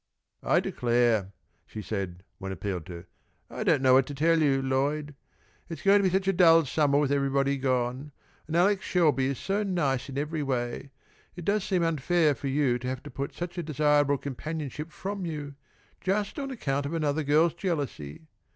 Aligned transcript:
"I 0.41 0.59
declare," 0.61 1.31
she 1.67 1.83
said, 1.83 2.23
when 2.39 2.51
appealed 2.51 2.87
to, 2.87 3.05
"I 3.51 3.63
don't 3.63 3.83
know 3.83 3.93
what 3.93 4.07
to 4.07 4.15
tell 4.15 4.41
you, 4.41 4.59
Lloyd. 4.59 5.13
It's 5.69 5.83
going 5.83 5.99
to 5.99 6.03
be 6.03 6.09
such 6.09 6.27
a 6.27 6.33
dull 6.33 6.65
summer 6.65 6.97
with 6.97 7.11
everybody 7.11 7.55
gone, 7.55 8.11
and 8.47 8.55
Alex 8.55 8.83
Shelby 8.83 9.27
is 9.27 9.37
so 9.37 9.61
nice 9.61 10.09
in 10.09 10.17
every 10.17 10.41
way, 10.41 10.89
it 11.35 11.45
does 11.45 11.63
seem 11.65 11.83
unfair 11.83 12.33
for 12.33 12.47
you 12.47 12.79
to 12.79 12.87
have 12.87 13.03
to 13.03 13.11
put 13.11 13.35
such 13.35 13.59
a 13.59 13.61
desirable 13.61 14.17
companionship 14.17 14.91
from 14.91 15.23
you 15.27 15.53
just 16.03 16.39
on 16.39 16.49
account 16.49 16.87
of 16.87 16.95
another 16.95 17.21
girl's 17.23 17.53
jealousy. 17.53 18.25